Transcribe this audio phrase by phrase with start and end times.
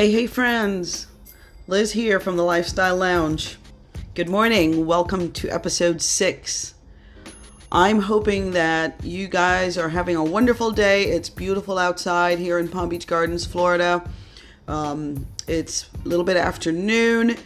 [0.00, 1.08] Hey, hey, friends.
[1.66, 3.58] Liz here from the Lifestyle Lounge.
[4.14, 4.86] Good morning.
[4.86, 6.72] Welcome to episode six.
[7.70, 11.04] I'm hoping that you guys are having a wonderful day.
[11.04, 14.02] It's beautiful outside here in Palm Beach Gardens, Florida.
[14.66, 17.36] Um, it's a little bit afternoon,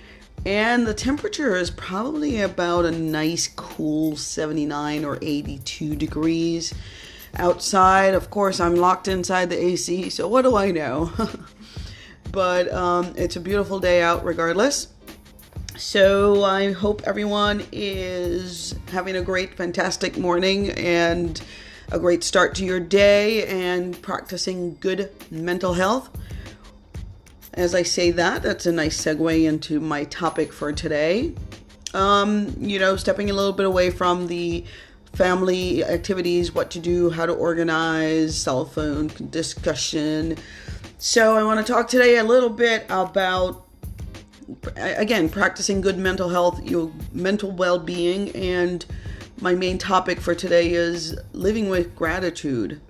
[0.47, 6.73] and the temperature is probably about a nice, cool 79 or 82 degrees
[7.35, 8.15] outside.
[8.15, 11.11] Of course, I'm locked inside the AC, so what do I know?
[12.35, 14.89] but um, it's a beautiful day out regardless.
[15.77, 21.41] So I hope everyone is having a great, fantastic morning and
[21.93, 26.11] a great start to your day and practicing good mental health.
[27.53, 31.35] As I say that, that's a nice segue into my topic for today.
[31.93, 34.65] Um, you know, stepping a little bit away from the
[35.13, 40.37] family activities, what to do, how to organize, cell phone discussion.
[41.07, 43.67] So, I want to talk today a little bit about,
[44.75, 48.87] again, practicing good mental health, your mental well being, and
[49.39, 52.81] my main topic for today is living with gratitude,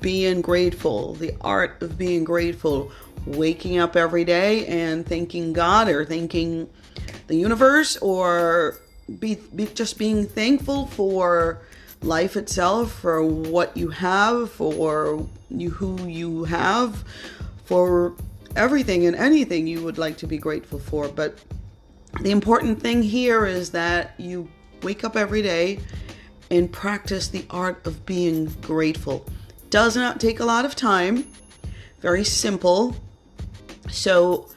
[0.00, 2.92] being grateful, the art of being grateful,
[3.26, 6.70] waking up every day and thanking God or thanking
[7.26, 8.76] the universe or
[9.18, 11.60] be, be just being thankful for
[12.02, 17.04] life itself, for what you have, for you who you have,
[17.68, 18.14] for
[18.56, 21.06] everything and anything you would like to be grateful for.
[21.06, 21.38] But
[22.22, 24.48] the important thing here is that you
[24.82, 25.80] wake up every day
[26.50, 29.26] and practice the art of being grateful.
[29.68, 31.26] Does not take a lot of time.
[32.00, 32.96] Very simple.
[33.90, 34.48] So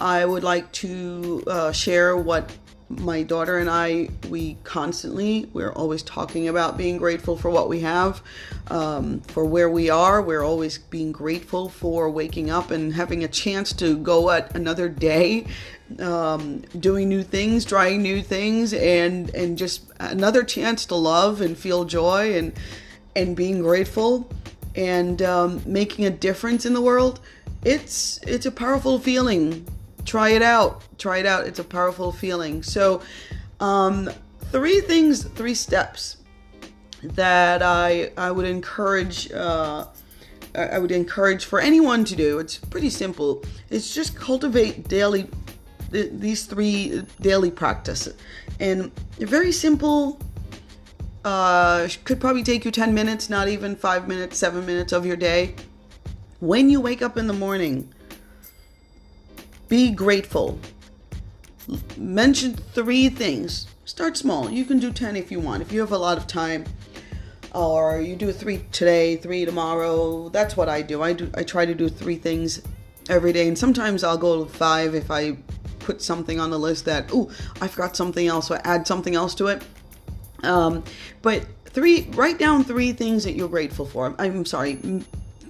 [0.00, 2.56] I would like to uh, share what
[2.90, 7.80] my daughter and I, we constantly, we're always talking about being grateful for what we
[7.80, 8.20] have,
[8.68, 10.20] um, for where we are.
[10.20, 14.88] We're always being grateful for waking up and having a chance to go at another
[14.88, 15.46] day,
[16.00, 21.56] um, doing new things, trying new things, and and just another chance to love and
[21.56, 22.52] feel joy and
[23.14, 24.28] and being grateful
[24.74, 27.20] and um, making a difference in the world.
[27.64, 29.66] It's it's a powerful feeling
[30.10, 30.82] try it out.
[30.98, 31.46] Try it out.
[31.46, 32.64] It's a powerful feeling.
[32.64, 33.00] So,
[33.60, 34.10] um,
[34.50, 36.16] three things, three steps
[37.02, 39.30] that I I would encourage.
[39.30, 39.86] Uh,
[40.52, 42.40] I would encourage for anyone to do.
[42.40, 43.44] It's pretty simple.
[43.70, 45.28] It's just cultivate daily
[45.92, 48.14] these three daily practices,
[48.58, 50.18] and very simple.
[51.22, 55.16] Uh, could probably take you 10 minutes, not even five minutes, seven minutes of your
[55.16, 55.54] day.
[56.40, 57.92] When you wake up in the morning,
[59.70, 60.58] be grateful.
[61.96, 63.68] Mention three things.
[63.86, 64.50] Start small.
[64.50, 65.62] You can do 10 if you want.
[65.62, 66.64] If you have a lot of time,
[67.54, 70.28] or you do three today, three tomorrow.
[70.28, 71.02] That's what I do.
[71.02, 71.30] I do.
[71.34, 72.62] I try to do three things
[73.08, 75.36] every day, and sometimes I'll go to five if I
[75.80, 77.30] put something on the list that oh
[77.60, 79.62] I forgot something else, I add something else to it.
[80.42, 80.84] Um,
[81.22, 84.14] but three, write down three things that you're grateful for.
[84.18, 84.78] I'm sorry,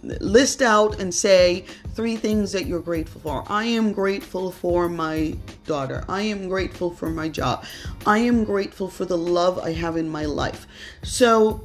[0.03, 3.45] list out and say three things that you're grateful for.
[3.49, 6.05] I am grateful for my daughter.
[6.09, 7.65] I am grateful for my job.
[8.07, 10.67] I am grateful for the love I have in my life.
[11.03, 11.63] So,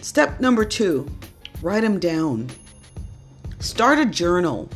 [0.00, 1.10] step number two
[1.60, 2.48] write them down.
[3.58, 4.70] Start a journal.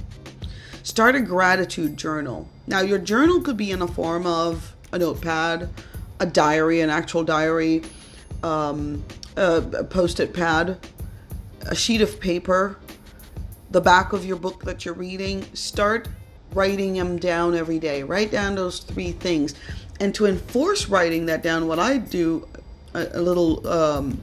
[0.82, 2.48] Start a gratitude journal.
[2.66, 5.70] Now, your journal could be in the form of a notepad,
[6.18, 7.82] a diary, an actual diary,
[8.42, 9.04] um,
[9.36, 10.78] a, a post it pad,
[11.66, 12.78] a sheet of paper,
[13.70, 16.08] the back of your book that you're reading, start
[16.54, 18.02] writing them down every day.
[18.02, 19.54] Write down those three things.
[20.00, 22.46] And to enforce writing that down, what I do
[22.94, 24.20] a, a little um,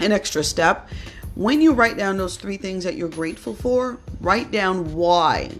[0.00, 0.88] an extra step.
[1.34, 5.50] When you write down those three things that you're grateful for, write down why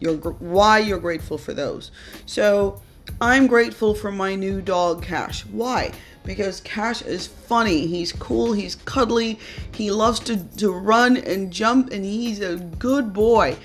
[0.00, 1.90] you're why you're grateful for those.
[2.26, 2.80] So,
[3.20, 5.44] I'm grateful for my new dog Cash.
[5.46, 5.92] Why?
[6.24, 7.86] because Cash is funny.
[7.86, 9.38] He's cool, he's cuddly,
[9.74, 13.56] he loves to, to run and jump, and he's a good boy.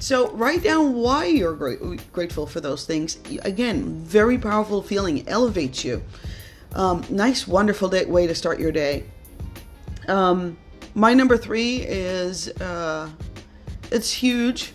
[0.00, 1.54] So write down why you're
[2.12, 3.18] grateful for those things.
[3.42, 6.02] Again, very powerful feeling, elevates you.
[6.74, 9.04] Um, nice, wonderful day, way to start your day.
[10.06, 10.56] Um,
[10.94, 13.10] my number three is uh,
[13.90, 14.72] it's huge.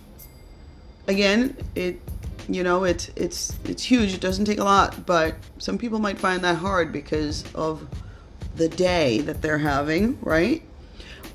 [1.07, 2.02] Again, it
[2.48, 4.13] you know it's it's it's huge.
[4.13, 7.88] It doesn't take a lot but some people might find that hard because of
[8.56, 10.62] the day that they're having right?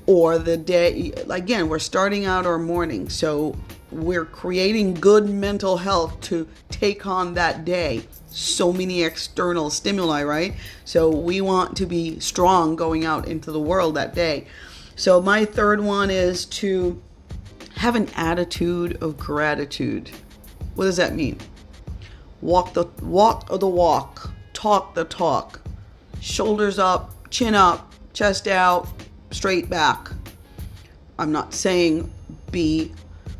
[0.05, 3.55] Or the day again we're starting out our morning so
[3.91, 8.03] we're creating good mental health to take on that day.
[8.27, 10.53] So many external stimuli right?
[10.85, 14.45] So we want to be strong going out into the world that day.
[14.95, 17.01] So my third one is to
[17.75, 20.11] have an attitude of gratitude.
[20.79, 21.37] What does that mean?
[22.39, 25.59] Walk the walk of the walk, talk the talk,
[26.21, 28.87] shoulders up, chin up, chest out,
[29.29, 30.09] straight back.
[31.17, 32.09] I'm not saying
[32.49, 32.93] be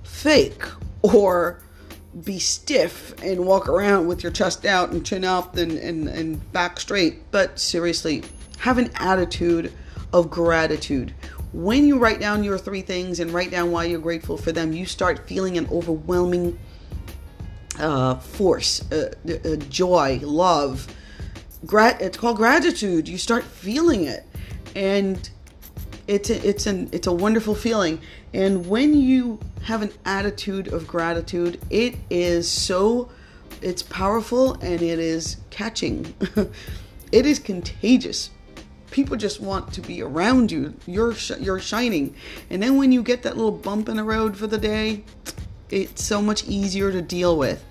[0.03, 0.65] fake
[1.01, 1.61] or
[2.25, 6.51] be stiff and walk around with your chest out and chin up and, and, and
[6.51, 8.21] back straight, but seriously,
[8.57, 9.71] have an attitude
[10.11, 11.13] of gratitude.
[11.53, 14.73] When you write down your three things and write down why you're grateful for them,
[14.73, 16.59] you start feeling an overwhelming
[17.79, 20.87] uh, force, uh, uh, joy, love.
[21.65, 23.07] Grat- it's called gratitude.
[23.07, 24.25] You start feeling it,
[24.75, 25.29] and
[26.07, 27.99] it's a, it's an it's a wonderful feeling.
[28.33, 33.09] And when you have an attitude of gratitude, it is so
[33.61, 36.13] it's powerful and it is catching.
[37.11, 38.29] it is contagious
[38.91, 40.73] people just want to be around you.
[40.85, 42.15] You're sh- you're shining,
[42.49, 45.03] and then when you get that little bump in the road for the day,
[45.69, 47.63] it's so much easier to deal with.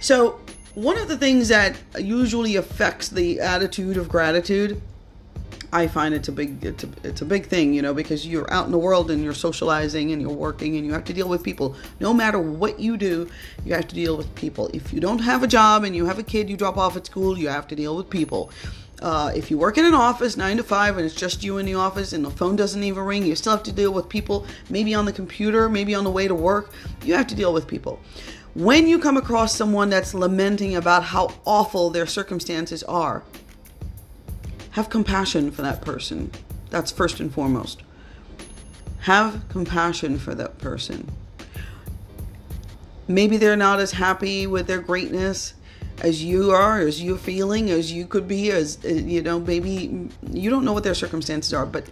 [0.00, 0.40] So
[0.74, 4.80] one of the things that usually affects the attitude of gratitude
[5.72, 8.50] I find it's a big it's a, it's a big thing, you know, because you're
[8.52, 11.28] out in the world and you're socializing and you're working and you have to deal
[11.28, 11.76] with people.
[12.00, 13.28] No matter what you do,
[13.66, 14.70] you have to deal with people.
[14.72, 17.04] If you don't have a job and you have a kid you drop off at
[17.04, 18.50] school, you have to deal with people.
[19.00, 21.66] Uh, if you work in an office nine to five and it's just you in
[21.66, 24.46] the office and the phone doesn't even ring, you still have to deal with people,
[24.70, 26.72] maybe on the computer, maybe on the way to work.
[27.04, 28.00] You have to deal with people.
[28.54, 33.22] When you come across someone that's lamenting about how awful their circumstances are,
[34.70, 36.32] have compassion for that person.
[36.70, 37.82] That's first and foremost.
[39.00, 41.08] Have compassion for that person.
[43.06, 45.54] Maybe they're not as happy with their greatness
[46.00, 50.08] as you are, as you're feeling, as you could be, as uh, you know, maybe
[50.30, 51.86] you don't know what their circumstances are, but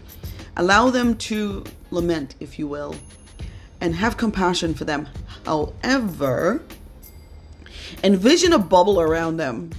[0.56, 2.94] allow them to lament, if you will,
[3.80, 5.08] and have compassion for them.
[5.44, 6.62] However,
[8.02, 9.70] envision a bubble around them,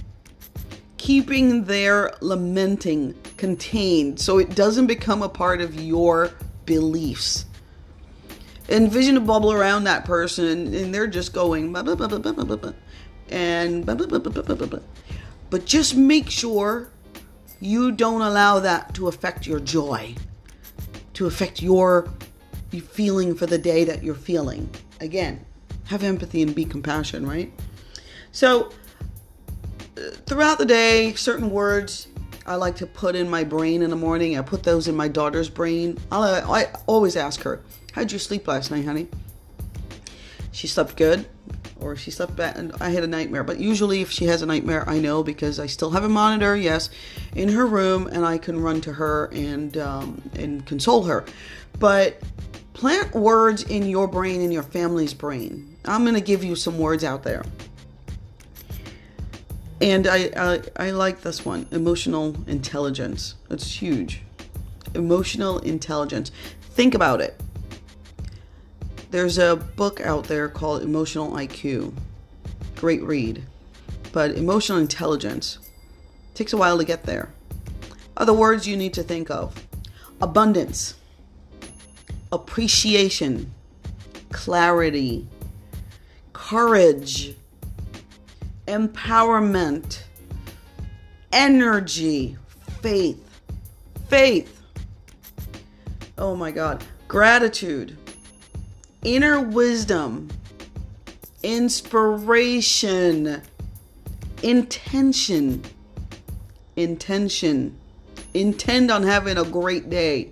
[0.98, 6.32] keeping their lamenting contained so it doesn't become a part of your
[6.66, 7.46] beliefs.
[8.68, 12.72] Envision a bubble around that person and they're just going blah, blah, blah,
[13.30, 13.86] and
[15.50, 16.90] but just make sure
[17.60, 20.14] you don't allow that to affect your joy,
[21.14, 22.08] to affect your
[22.70, 24.68] feeling for the day that you're feeling.
[25.00, 25.44] Again,
[25.86, 27.52] have empathy and be compassion, right?
[28.30, 28.70] So,
[29.96, 32.08] uh, throughout the day, certain words
[32.46, 34.38] I like to put in my brain in the morning.
[34.38, 35.98] I put those in my daughter's brain.
[36.12, 36.22] I'll,
[36.52, 39.08] I always ask her, How'd you sleep last night, honey?
[40.52, 41.26] She slept good
[41.80, 43.44] or she slept bad and I had a nightmare.
[43.44, 46.56] But usually if she has a nightmare, I know because I still have a monitor,
[46.56, 46.90] yes,
[47.34, 51.24] in her room and I can run to her and um, and console her.
[51.78, 52.20] But
[52.72, 55.76] plant words in your brain in your family's brain.
[55.84, 57.44] I'm to give you some words out there.
[59.80, 63.36] And I, I I like this one, emotional intelligence.
[63.50, 64.22] It's huge.
[64.94, 66.32] Emotional intelligence.
[66.60, 67.40] Think about it
[69.10, 71.94] there's a book out there called Emotional IQ.
[72.76, 73.42] Great read.
[74.12, 75.58] But emotional intelligence
[76.34, 77.32] takes a while to get there.
[78.16, 79.54] Other words you need to think of
[80.20, 80.94] abundance,
[82.32, 83.52] appreciation,
[84.30, 85.26] clarity,
[86.32, 87.34] courage,
[88.66, 90.02] empowerment,
[91.32, 92.36] energy,
[92.82, 93.24] faith.
[94.08, 94.62] Faith.
[96.16, 96.82] Oh my God.
[97.08, 97.97] Gratitude
[99.02, 100.28] inner wisdom,
[101.42, 103.42] inspiration,
[104.42, 105.62] intention,
[106.76, 107.78] intention.
[108.34, 110.30] Intend on having a great day.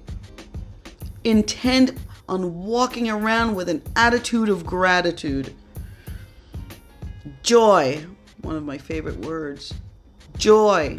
[1.25, 5.55] Intend on walking around with an attitude of gratitude.
[7.43, 8.05] Joy,
[8.43, 9.73] one of my favorite words.
[10.37, 10.99] Joy.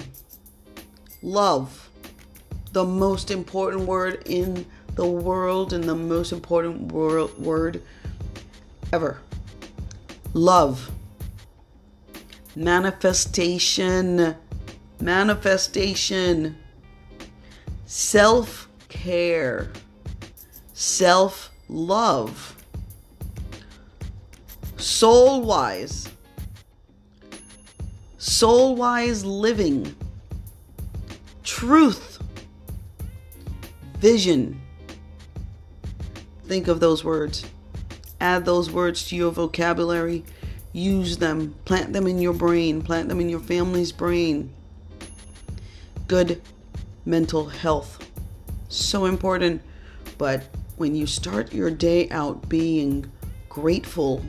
[1.21, 1.89] Love,
[2.71, 4.65] the most important word in
[4.97, 7.81] the world and the most important wor- word
[8.91, 9.21] ever
[10.33, 10.91] love.
[12.55, 14.35] Manifestation.
[14.99, 16.57] Manifestation.
[17.85, 19.71] Self care.
[20.73, 22.55] Self love.
[24.77, 26.09] Soul wise.
[28.17, 29.95] Soul wise living.
[31.43, 32.19] Truth.
[33.99, 34.61] Vision
[36.47, 37.45] Think of those words.
[38.21, 40.23] Add those words to your vocabulary.
[40.71, 41.55] Use them.
[41.65, 42.81] Plant them in your brain.
[42.81, 44.53] Plant them in your family's brain.
[46.07, 46.41] Good
[47.05, 48.09] mental health.
[48.69, 49.61] So important.
[50.17, 50.45] But
[50.77, 53.11] when you start your day out being
[53.49, 54.23] grateful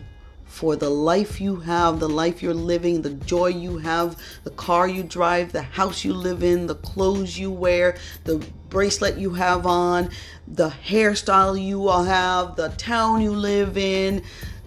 [0.58, 4.88] for the life you have, the life you're living, the joy you have, the car
[4.88, 9.66] you drive, the house you live in, the clothes you wear, the bracelet you have
[9.66, 10.10] on,
[10.48, 14.20] the hairstyle you will have, the town you live in,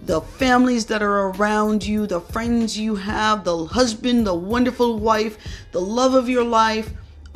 [0.06, 5.36] the families that are around you, the friends you have, the husband, the wonderful wife,
[5.72, 6.90] the love of your life,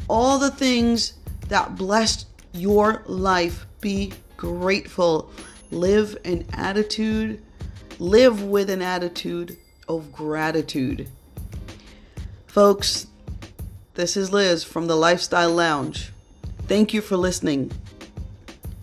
[0.08, 1.12] all the things
[1.48, 3.66] that blessed your life.
[3.82, 5.30] Be grateful.
[5.70, 7.42] Live an attitude,
[7.98, 9.56] live with an attitude
[9.88, 11.08] of gratitude.
[12.46, 13.06] Folks,
[13.94, 16.12] this is Liz from the Lifestyle Lounge.
[16.66, 17.72] Thank you for listening.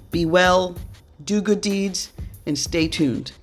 [0.10, 0.75] Be well,
[1.24, 2.12] do good deeds,
[2.46, 3.34] and stay tuned.